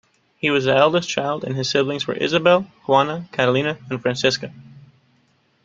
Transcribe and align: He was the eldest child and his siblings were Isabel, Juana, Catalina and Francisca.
He 0.39 0.49
was 0.49 0.65
the 0.65 0.75
eldest 0.75 1.07
child 1.07 1.43
and 1.43 1.55
his 1.55 1.69
siblings 1.69 2.07
were 2.07 2.15
Isabel, 2.15 2.63
Juana, 2.87 3.29
Catalina 3.31 3.77
and 3.91 4.01
Francisca. 4.01 4.51